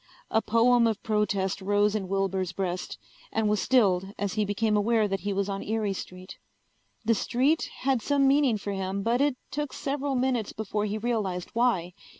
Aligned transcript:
A 0.31 0.41
poem 0.41 0.87
of 0.87 1.03
protest 1.03 1.61
rose 1.61 1.93
in 1.93 2.07
Wilbur's 2.07 2.53
breast, 2.53 2.97
and 3.31 3.47
was 3.47 3.61
stilled 3.61 4.15
as 4.17 4.33
he 4.33 4.43
became 4.43 4.75
aware 4.75 5.07
that 5.07 5.19
he 5.19 5.31
was 5.31 5.47
on 5.47 5.61
Erie 5.61 5.93
street. 5.93 6.39
The 7.05 7.13
street 7.13 7.69
had 7.81 8.01
some 8.01 8.27
meaning 8.27 8.57
for 8.57 8.71
him 8.71 9.03
but 9.03 9.21
it 9.21 9.37
took 9.51 9.71
several 9.73 10.15
minutes 10.15 10.53
before 10.53 10.85
he 10.85 10.97
realized 10.97 11.51
why. 11.53 11.93